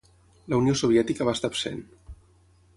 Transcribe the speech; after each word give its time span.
La 0.53 0.57
Unió 0.61 0.73
Soviètica 0.79 1.29
va 1.29 1.37
estar 1.37 1.53
absent. 1.53 1.81